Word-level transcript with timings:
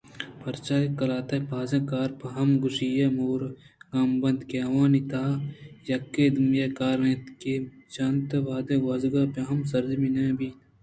پرچاکہ 0.43 0.95
قلاتءِ 0.99 1.47
بازیں 1.49 1.83
کار 1.91 2.09
پہ 2.19 2.27
کم 2.33 2.49
گشادیءُ 2.63 3.15
مور 3.17 3.41
گامی 3.91 4.15
ءَ 4.17 4.19
بنت 4.21 4.39
کہ 4.49 4.57
آوانی 4.67 5.01
تہایکے 5.11 6.25
ہمے 6.35 6.65
کار 6.79 6.97
اِنت 7.03 7.23
کہ 7.41 7.53
چنت 7.93 8.29
وہد 8.45 8.67
گوٛزگءَ 8.83 9.29
پد 9.33 9.37
ہم 9.49 9.59
سرجم 9.71 10.03
نہ 10.15 10.23
بیت 10.37 10.57